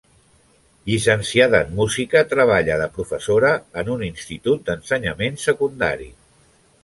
Llicenciada 0.91 1.59
en 1.65 1.75
música, 1.79 2.23
treballa 2.31 2.79
de 2.81 2.87
professora 2.97 3.51
en 3.83 3.93
un 3.97 4.03
institut 4.07 4.63
d'ensenyament 4.71 5.41
secundari. 5.45 6.09